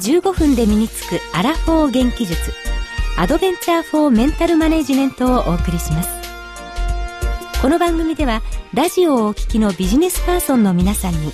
[0.00, 2.54] 15分で身につくアラフォー元気術。
[3.18, 6.08] アドベンチャーフォーメンタルマネジメントをお送りします。
[7.60, 8.40] この番組では
[8.72, 11.32] ラジオをお聞きのビジネスパーソンの皆さんに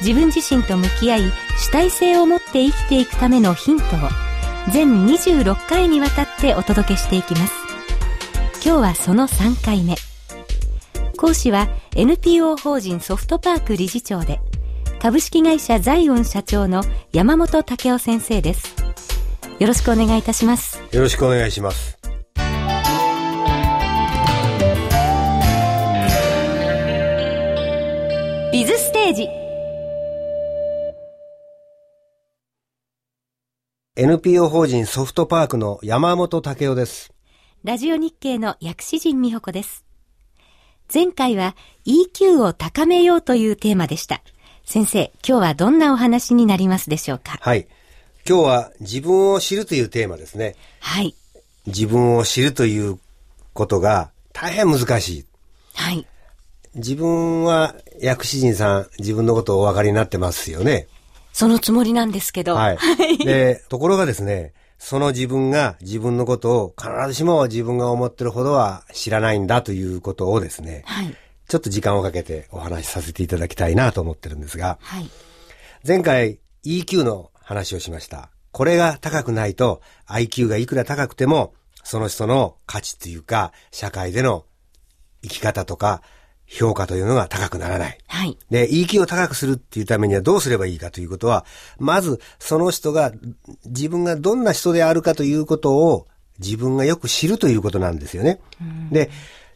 [0.00, 1.20] 自分自身と向き合い
[1.58, 3.88] 主体性を持って生きていくためのヒントを
[4.72, 7.52] 全26回にわたってお届けしていきます。
[8.64, 9.96] 今日はその3回目。
[11.18, 14.40] 講師は NPO 法人ソフトパーク理事長で
[15.00, 16.82] 株式会社ザイオン社長の
[17.12, 18.74] 山本武雄先生です。
[19.60, 20.82] よろしくお願いいたします。
[20.90, 21.96] よろしくお願いします。
[28.52, 29.28] ビズステージ。
[33.94, 37.14] NPO 法人ソフトパークの山本武雄です。
[37.62, 39.84] ラジオ日経の薬師陣美穂子です。
[40.92, 41.54] 前回は
[41.86, 44.22] EQ を高めようというテーマでした
[44.68, 47.38] 先生今日はどんなお話になりますでしょうか？
[47.40, 47.66] はい。
[48.28, 50.56] 今日は自分を知るというテーマですね。
[50.80, 51.14] はい。
[51.66, 52.98] 自分を知るという
[53.54, 55.24] ことが大変難しい。
[55.72, 56.06] はい。
[56.74, 60.86] 自分は薬師陣さん自分のことをお分かりになってますよね。
[61.32, 62.54] そのつもりなんですけど。
[62.54, 62.78] はい。
[63.24, 71.16] で、ところがですね、その自分が自分のことを必ずしも自分が思ってるほどは知らないんだということをですね、はい。
[71.48, 75.10] ちょっと時間をかけてお話しさせていただきたいなと思ってるんですが、はい。
[75.86, 78.30] 前回 EQ の話をしました。
[78.52, 84.44] これが高くないと IQ がいくら高くても、その人の価値というか、社会での
[85.22, 86.02] 生き方とか、
[86.46, 87.98] 評価というのが高くならない。
[88.06, 88.36] はい。
[88.50, 91.46] で、EQ を高くするっていうためにはどうすればいいかということは、
[91.78, 93.12] まずその人が、
[93.64, 96.06] 自分がどんな人であるかということを
[96.38, 98.40] 自分がよく知るということなんですよね。
[98.90, 99.10] で、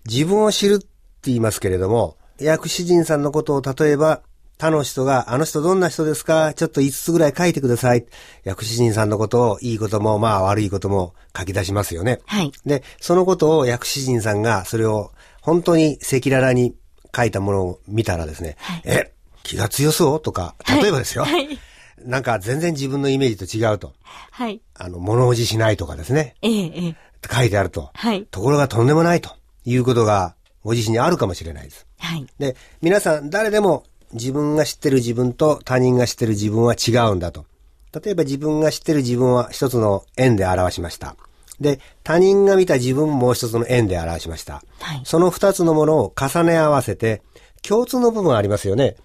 [0.07, 0.87] 自分を知る
[1.31, 4.23] 言いますけれども、薬師人さんのことを例えば、
[4.59, 6.55] 他の人が、あの人どんな人ですか？
[6.55, 8.07] ちょっと5つぐらい書いてください。
[8.45, 12.21] 薬師人さんのことを、いいことも、まあ悪いことも書き出しますよね。
[12.27, 12.53] はい。
[12.65, 16.77] で、そのことを薬師人さんが、それを本当に赤裸々に
[17.15, 19.13] 書いたものを見たらですね、え、
[19.43, 21.59] 気が強そうとか、例えばですよ、はい。
[22.05, 23.95] なんか全然自分のイメージと違うと、
[24.31, 24.61] はい。
[24.75, 26.97] あの、物おじしないとかですね、ええ、ええ。
[27.29, 28.27] 書いてあると、はい。
[28.31, 29.31] ところがとんでもないと
[29.65, 31.87] いうことがご自身にあるかもしれないです。
[31.99, 32.27] はい。
[32.39, 37.47] で、皆さん誰でも自分が知ってる自分と他人が知ってる自分は違うんだと。
[37.93, 41.17] 例えば自分が知ってる自分は一つの円で表しました。
[41.61, 44.63] で、他人が見た自分ももう一つの円で表しました。
[44.81, 47.23] はいその二つのものを重ね合わせて、
[47.63, 48.97] 共通の部分ありますよね。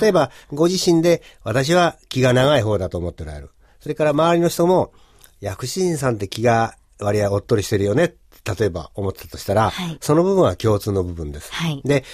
[0.00, 3.50] 例えば、ご自身で、私は気が長い方だと思っておられる。
[3.80, 4.92] それから周りの人も、
[5.40, 8.14] 薬師人さんって気が割合おっとりしてるよね。
[8.44, 11.52] 例えば思ってたとしたら、はいその部分は共通の部分です。
[11.52, 12.04] はいで、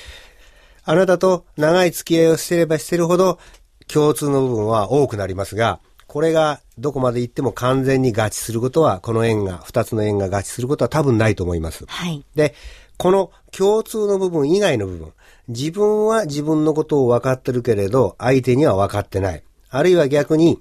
[0.84, 3.38] あなたと長い付き合いをしてればしてるほど、
[3.86, 11.84] 共通の部分は多くなりますが、これがどこまで行っても完全に合致することは、この円が、二つの円が合致することは多分ないと思います。
[11.86, 12.24] はい。
[12.34, 12.54] で、
[12.96, 15.12] この共通の部分以外の部分、
[15.48, 19.42] 自分は自分のことを分かってるけれど、相手には分かってない。
[19.68, 20.58] あるいは逆に、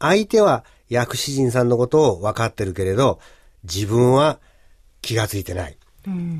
[0.00, 3.20] 相手は薬師人さんのことを分かってるけれど、
[3.64, 4.38] 自分は
[5.02, 5.76] 気がついてない。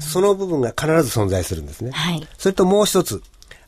[0.00, 1.90] その部分が必ず存在するんですね。
[1.90, 2.26] はい。
[2.38, 3.22] それともう一つ、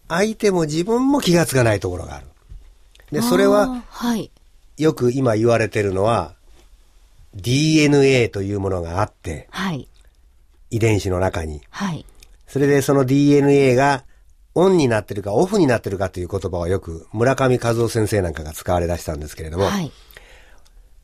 [0.08, 2.26] 相手も自分も気がつかないところがある。
[3.12, 3.82] で、それは。
[3.88, 4.30] はい。
[4.78, 6.34] よく今言われてるのは、
[7.34, 9.88] DNA というものがあって、はい。
[10.70, 11.60] 遺伝子の中に。
[11.70, 12.06] はい。
[12.46, 14.04] それでその DNA が
[14.54, 19.92] オンになってるかオフになってるかという言葉をよく村上和夫先生なんかが使われ出したんですけれども、はい。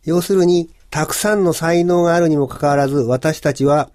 [0.04, 3.90] 要するにたくさんの才能があるにもかかわらず私たちは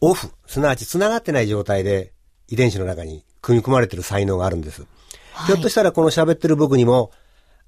[0.00, 2.12] オフ、すなわち繋がってない状態で
[2.48, 4.82] 遺伝子の中に組み込まれてる才能があるんです。
[5.32, 7.12] はいひょっとしたらこの喋ってる僕にも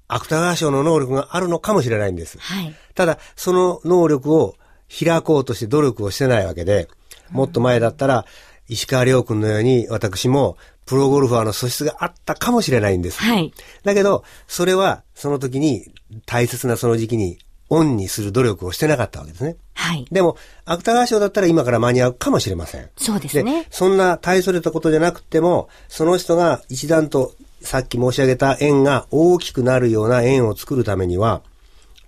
[0.09, 2.37] 芥川賞の能力があるのかもしれないんです。
[2.39, 2.75] はい。
[2.93, 4.55] ただ、その能力を
[4.89, 6.89] 開こうとして努力をしてないわけで、
[7.31, 8.25] もっと前だったら、
[8.67, 13.21] 石川亮君のように私もプロゴルファーの素質があったかもしれないんです。
[13.21, 13.53] はい。
[13.85, 15.89] だけど、それはその時に
[16.25, 17.39] 大切なその時期に
[17.69, 19.55] オンにする努力をしてなかったわけですね。
[19.73, 20.05] はい。
[20.11, 22.89] でも、芥川賞だったら今から間に合うかもしれません。
[22.97, 23.67] そうですね。
[23.71, 31.41] そんな大それたことじゃなくても、その人が一段とさっき申し上げた円が大きくなるような円を作るためには、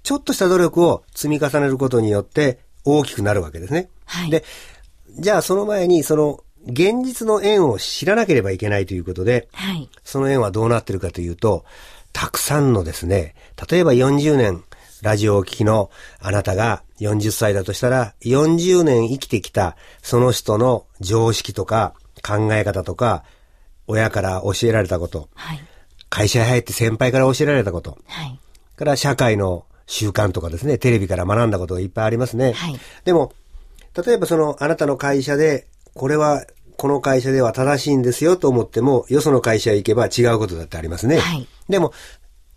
[0.04, 3.90] ちょっとした努力を積み重ねることによって大きくなるわけですね。
[4.06, 4.44] はいで、
[5.20, 9.90] じゃあその前にその現実の縁を知らなければいけないということで、はい。
[10.04, 11.66] その縁はどうなってるかというと、
[12.14, 13.36] たくさんのですね、
[13.70, 14.64] 例えば40年
[15.04, 15.90] ラジオをお聞きの
[16.20, 21.94] あなたが40歳だとしたら、40年生きてきたその人の常識とか
[22.26, 23.24] 考え方とか、
[23.88, 25.60] 親から教えられたこと、はい。
[26.10, 28.40] 会社に入って先輩から教えられたこと、はい。
[28.76, 32.54] から社会の習慣とかですね、テレビから学んだことがいっぱいありますね。
[32.54, 33.34] はいでも、
[34.06, 36.46] 例えばそのあなたの会社で、これは、
[36.78, 41.18] この会社では正しいんですよと思っても、よその会社へ行けば違うことだってありますね。
[41.18, 41.92] はいでも、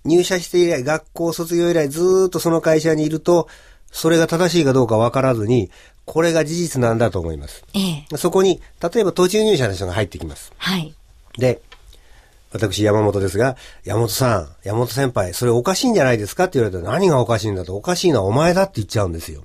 [0.04, 3.48] 入社して以来、学校卒業以来ずーっとその会社にいると、
[3.92, 5.70] それが正しいかどうかわからずに、
[6.06, 7.64] これが事実なんだと思います。
[7.74, 8.16] ええ。
[8.16, 10.52] そこに、例えば途中入社の人が入ってきます。
[10.56, 10.94] はい。
[11.38, 11.60] で、
[12.52, 19.44] 私山本ですが、山本さん、山本先輩、それおかしいんじゃないですかって言われたら何がおかしいんだと、おかしいのはお前だって言っちゃうんですよ。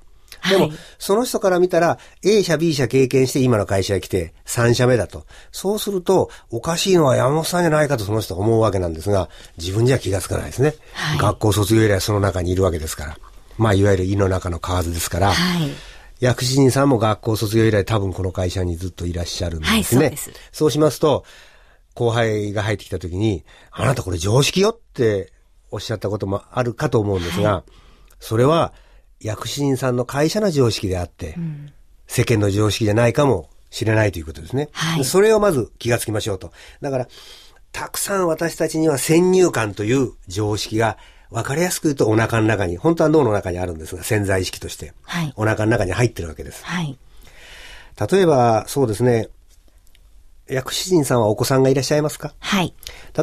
[0.50, 5.26] でも、はいその人から見たら、A 社 B 社経験して今の会社へ来て3社目だと。
[5.52, 9.28] そうすると、おかしいのは山本さんじゃないかとその人は思うわけなんですが、
[9.58, 10.74] 自分じゃ気がつかないですね。
[10.94, 13.18] はい学校卒業以来その中にいるわけですから。
[13.58, 15.70] まあ、いわゆる胃の中の蛙ですから、はい。
[16.20, 20.06] 薬師人さんも学校卒業以来多分この会社にずっといらっしゃるんですね。
[20.06, 21.24] はいそうそうしますと、
[21.94, 25.32] 後輩が入ってきた時に、あなたこれ常識よって
[25.70, 27.64] おっしゃったこともあるかと思うんですが、
[28.20, 28.72] それは
[29.20, 31.36] 薬師人さんの会社の常識であって、
[32.06, 34.68] 世間の常識じゃないかもしれないということですね。
[34.72, 36.52] はいそれをまず気がつきましょうと。
[36.80, 37.08] だから、
[37.72, 40.96] たくさん私たちには先入観という常識が
[41.30, 46.64] 分かりやすく言うとお腹の中に、本当は脳の中にあるんですが、潜在意識として、はいお腹の中に入ってるわけです。
[46.64, 46.98] はい。
[48.10, 49.28] 例えば、そうですね、
[50.48, 52.34] 薬師人さんはお子さんがいらっしゃいますか？
[52.38, 52.72] はい。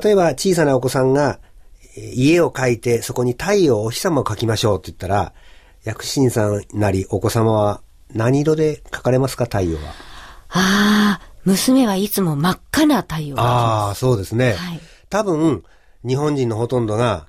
[0.04, 1.40] 例えば小さなお子さんが
[1.95, 5.34] えー家を描いてそこに太陽、お日様を描きましょうって言ったら、
[5.83, 7.81] 薬師人さんなりお子様は
[8.13, 9.81] 何色で描かれますか太陽は？
[10.50, 14.53] ああ、娘はいつも真っ赤な太陽がああ、そうですね。
[14.53, 15.63] はい多分、
[16.07, 17.27] 日本人のほとんどが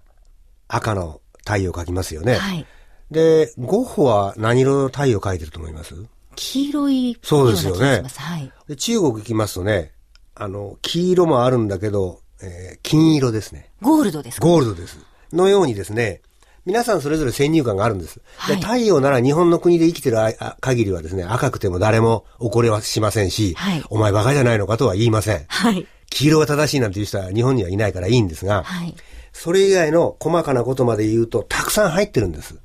[0.68, 2.34] 赤の太陽を描きますよね。
[2.36, 2.66] はい。
[3.10, 5.94] で、ゴッホは何色の太陽を描いてると思います？
[6.36, 8.50] 黄色いそうですよねはい。
[8.66, 9.92] で中国行きますとね、
[10.34, 13.70] あの、黄色もあるんだけど、えー金色ですね。
[13.82, 14.46] ゴールドですか？
[14.46, 14.98] ゴールドです。
[15.32, 16.22] のようにですね、
[16.66, 18.20] 皆さんそれぞれ先入観があるんです。
[18.36, 20.16] はいで太陽なら日本の国で生きてる
[20.60, 25.44] 限りはですね、赤くても誰も怒りはしませんし、はいお前バカじゃないのかとは言いません。
[25.48, 25.86] はい。
[26.10, 28.94] 黄色が正しいなんていう人は日本にはいないからいいんですが、はい。
[29.32, 32.56] それ以外の細かなことまで言うとたくさん入ってるんです。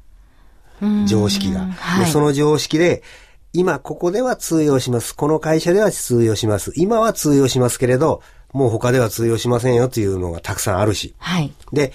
[1.08, 1.68] 常識が。
[2.12, 3.04] その常識で、
[3.52, 5.16] 今ここでは通用します。
[5.16, 6.72] この会社では通用します。
[6.76, 8.22] 今は通用しますけれど、
[8.54, 11.16] もう他では通用しませんよというのがたくさんあるし。
[11.18, 11.52] はい。
[11.74, 11.92] で、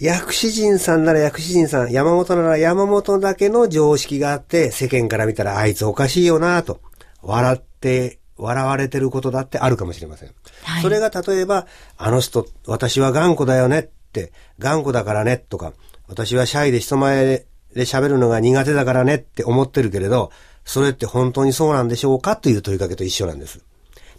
[0.00, 6.80] 薬師人さんなら薬師人さん、山本なら山本だけの常識があって、世間から見たらあいつおかしいよなと、
[7.20, 10.30] 笑って、笑われてることだってあるかもしれません。
[10.62, 11.66] はいそれが例えば、
[11.98, 13.82] あの人、私は頑固だよねっ
[14.12, 15.74] て、頑固だからねとか、
[16.08, 17.44] 私はシャイで人前
[17.74, 20.30] で喋るのが苦手だからねって思ってるけれど、
[20.64, 23.62] それって本当にそうなんでしょうかという問いかけと一緒なんです。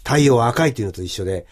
[0.04, 1.48] 太陽は赤いというのと一緒で、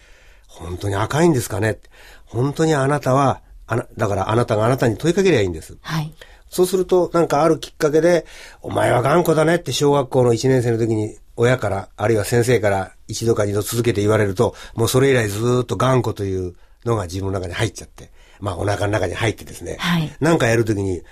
[0.46, 1.78] 本当に赤いんですかね
[2.26, 5.78] 本当にあなたは、あな、だからあなたがあなたに問いかけりゃいいんです。
[5.80, 6.12] はい。
[6.48, 8.26] そうすると、なんかあるきっかけで、
[8.60, 18.10] お前は頑固だねって小学校の1年生の時に親から、あるいは先生から一度か二度続けて言われると、もうそれ以来ずーっと頑固というのが自分の中に入っちゃって、
[18.40, 21.02] まあお腹の中に入ってですね、はいなんかやる時に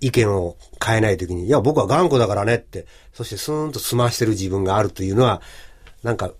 [0.00, 5.42] 意見を変えない時に、いや僕は頑固だからねって、そしてスーンと済ましてる自分があるというのは、
[6.02, 6.32] なんか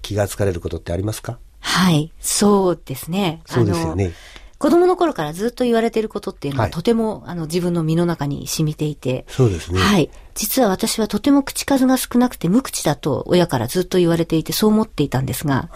[0.00, 1.38] 気がつかれることってありますか？
[1.60, 2.10] はい。
[2.20, 3.42] そうですね。
[3.44, 4.12] そうですよね
[4.60, 9.24] 子供の頃からずっと言われていることっていうのは、はいとてもあの自分の身の中に染みていて。
[9.26, 10.10] そうですねはい。
[10.34, 15.70] 実は私はとても口数が少なくて無口だと親からずっと言われていてそう思っていたんですが、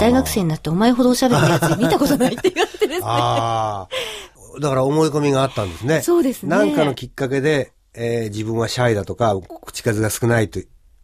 [0.00, 3.02] 大学生になってお前ほどおしゃべりのやつ見たことないって言われてですね。
[3.04, 4.60] ああ。
[4.60, 6.00] だから思い込みがあったんですね。
[6.02, 9.34] そうですねなんかのきっかけで、えー自分はシャイだとか、
[9.64, 10.60] 口数が少ないと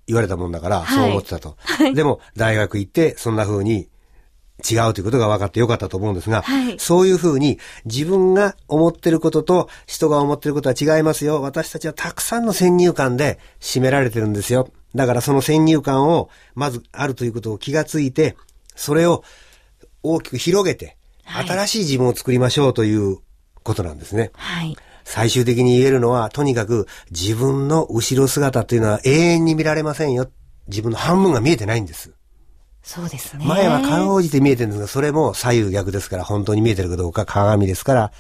[0.06, 1.56] 言われたもんだから、はいそう思ってたと。
[1.92, 3.88] でも、大学行って、そんな風に
[4.64, 11.42] 違うということが分かってよかったと思うんですが、はいそういう風に自分が思ってることと人が思ってることは違いますよ。
[11.42, 14.68] 私たちはたくさんの先入観で占められてるんですよ。
[14.94, 18.36] だからその先入観をまずあるということを気がついて、
[18.74, 19.24] それを
[20.02, 23.18] 大きく広げて、はい新しい自分を作りましょうという
[23.62, 24.30] ことなんですね。
[24.34, 24.76] はい。
[25.04, 30.28] 最終的に言えるのは、とにかく自分の後ろ姿というのは永遠に見られませんよ。
[30.68, 32.15] 自分の半分が見えてないんです。
[32.86, 33.44] そうですね。
[33.44, 38.12] 前はかろうじて見えてるんですが、それも左右逆ですから、本当に見えてるかどうか鏡ですから、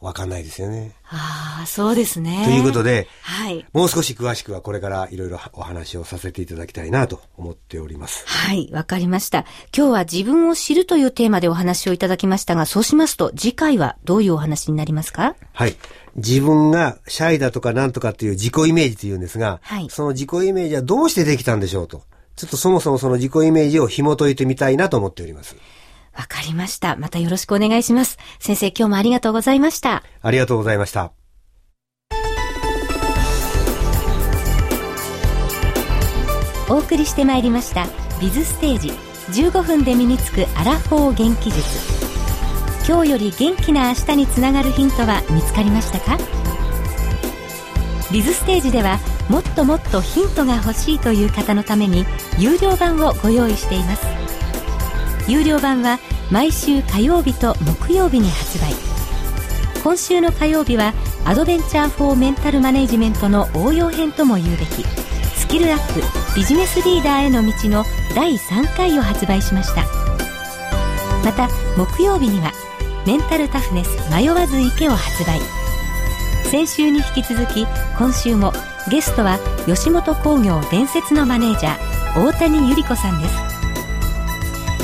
[0.00, 0.92] わかんないですよね。
[1.10, 2.42] ああ、そうですね。
[2.44, 3.66] ということで、はい。
[3.72, 8.24] もう少し詳しくはこれからいろいろお話をさせていただきたいなと思っております。
[8.26, 9.44] はい、わかりました。
[9.76, 15.34] 今日は自分を知るというテーマでお話をいただきましたが、そうしますと次回はどういうお話になりますか？
[15.52, 15.76] はい。
[16.14, 22.02] 自分がシャイだとかなんとかっていう自己イメージというんですが、はいその自己イメージはどうしてできたんでしょうと。
[22.36, 25.56] ちょっとそもそもその自己イメージを紐解いてみたいなと思っております。
[26.14, 26.96] わかりました。
[26.96, 28.18] またよろしくお願いします。
[28.38, 30.02] 先生、今日もありがとうございました。
[30.20, 31.12] ありがとうございました。
[36.68, 37.86] お送りしてまいりました
[38.18, 38.90] ビズステージ
[39.42, 41.62] 15分で身につくアラフォー元気術
[42.88, 46.41] 今日より元気な明日につながるヒントは見つかりましたか？
[48.12, 48.98] ビズステージでは
[49.30, 52.04] もっともっとヒントが欲しいという方のために
[52.38, 54.06] 有料版をご用意しています。
[55.28, 55.98] 有料版は
[56.30, 58.74] 毎週火曜日と木曜日に発売。
[59.82, 60.92] 今週の火曜日は
[61.24, 64.84] アドベンチャー・フォー・メンタル・マネジメントの応用編とも言うべき。
[65.34, 66.00] スキルアップ
[66.36, 69.84] ビジネスリーダーへの道の第3回を発売しました。
[71.24, 72.52] また木曜日には
[73.06, 75.61] メンタルタフネス迷わず池を発売。
[76.52, 77.66] 先週に引き続き
[77.96, 78.52] 今週も
[78.90, 83.34] ゲストは吉本興業伝説のマネージャー大谷由里子さんです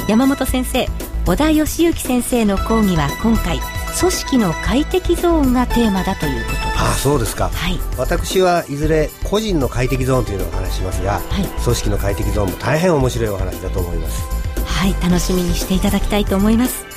[0.09, 0.87] 山本先生
[1.27, 3.61] 小田義行先生の講義は今回
[4.01, 7.51] 組織の快適ゾーンがテーマだということですああ、そうですか。
[7.51, 14.23] はい私はいずれ個人の快適ゾーンというのをお話ししますが、はい組織の快適ゾーンも大変面白いお話だと思います。
[14.65, 16.88] はい、楽しみにしていただきたいと思います。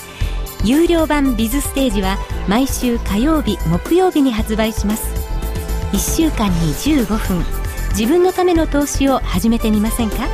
[0.63, 5.09] 有料版ビズステージは毎週火曜日、木曜日に発売します。
[5.91, 7.43] 1週間に15分、
[7.97, 10.27] 自分のための投資を始めてみませんか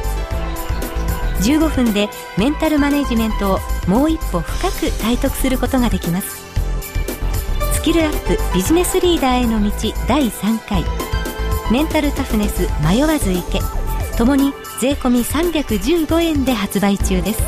[1.41, 6.47] ?15 分でメンタルマネジメントをもう一歩深く体得することができます。
[7.73, 9.71] スキルアップビジネスリーダーへの道
[10.09, 10.83] 第3回
[11.71, 13.61] メンタルタフネス迷わず行け
[14.17, 17.41] ともに税込315円で発売中です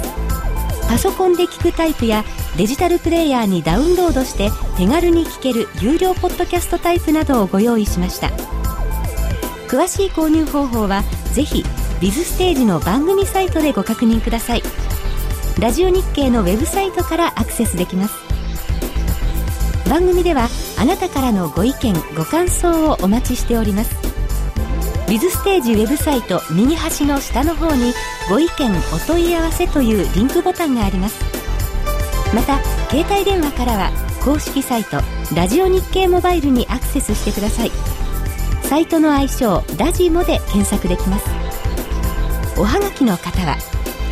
[0.88, 2.24] パソコンで聞くタイプや
[2.58, 8.30] デジタルプレイヤーにダウンロードして手軽に聞ける有料ポッドキャストタイプなどをご用意しました。
[9.68, 11.04] 詳しい購入方法は
[11.34, 11.64] ぜひ
[12.02, 14.64] ビズステージの番組サイトでご確認ください。
[15.60, 18.16] ラジオ日経のウェブサイトからアクセスできます。
[19.90, 23.96] 番組ではあなたからのご意見ご感想をお待ちしております。
[25.10, 27.94] ビズステージウェブサイト右端の下の方に
[28.30, 31.29] ご意見お問い合わせというリンクボタンがあります。
[32.34, 33.92] また携帯電話からは
[34.24, 34.98] 公式サイト
[35.36, 37.72] ラジオ日経モバイルにアクセスしてください。
[38.64, 41.26] サイトの愛称ラジモで検索できます。
[42.58, 43.58] おはがきの方は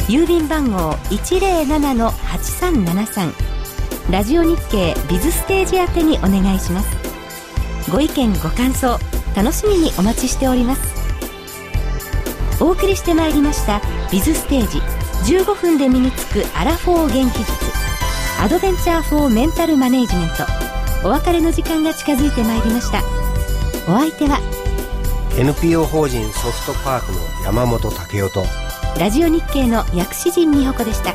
[0.07, 3.31] 郵便番号107-8373
[4.09, 6.89] ラジオ日経ビズステージ宛てにお願いします。
[7.91, 8.97] ご意見ご感想
[9.35, 10.97] 楽しみにお待ちしております。
[12.59, 13.79] お送りしてまいりました
[14.11, 14.81] ビズステージ。
[15.35, 17.66] 15分で身につくアラフォー元気術。
[18.39, 20.45] アドベンチャーフォーメンタルマネージメント。
[21.03, 23.01] お別れの時間が近づいてまいりました。
[23.91, 24.39] お相手は
[25.37, 28.45] NPO 法人ソフトパークの山本武雄と、
[28.99, 31.13] ラジオ日経の薬師陣美穂子でした。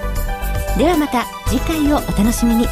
[0.76, 2.66] ではまた次回をお楽しみに